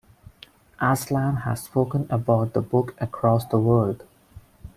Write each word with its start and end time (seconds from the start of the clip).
Aslan 0.81 1.41
has 1.43 1.61
spoken 1.65 2.07
about 2.09 2.53
the 2.53 2.61
book 2.63 2.95
across 2.99 3.45
the 3.45 3.59
world. 3.59 4.01